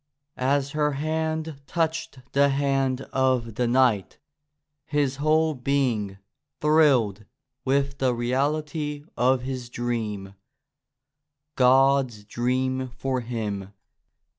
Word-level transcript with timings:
As 0.35 0.71
her 0.71 0.93
hand 0.93 1.61
touched 1.67 2.21
the 2.33 2.49
hand 2.49 3.01
of 3.13 3.53
the 3.53 3.67
knight 3.67 4.17
his 4.87 5.17
whole 5.17 5.53
being 5.53 6.17
thrilled 6.59 7.25
with 7.65 7.99
the 7.99 8.11
reality 8.15 9.03
of 9.15 9.43
his 9.43 9.69
dream— 9.69 10.33
God's 11.55 12.23
dream 12.25 12.89
for 12.97 13.19
him. 13.21 13.73